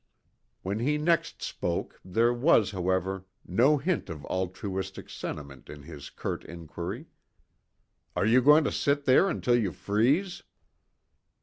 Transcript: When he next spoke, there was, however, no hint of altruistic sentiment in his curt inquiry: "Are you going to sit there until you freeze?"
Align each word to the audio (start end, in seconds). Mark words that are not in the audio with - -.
When 0.63 0.79
he 0.79 0.97
next 0.97 1.43
spoke, 1.43 1.99
there 2.03 2.33
was, 2.33 2.71
however, 2.71 3.25
no 3.45 3.77
hint 3.77 4.09
of 4.09 4.25
altruistic 4.25 5.11
sentiment 5.11 5.69
in 5.69 5.83
his 5.83 6.09
curt 6.09 6.43
inquiry: 6.43 7.05
"Are 8.15 8.25
you 8.25 8.41
going 8.41 8.63
to 8.63 8.71
sit 8.71 9.05
there 9.05 9.29
until 9.29 9.55
you 9.55 9.71
freeze?" 9.71 10.41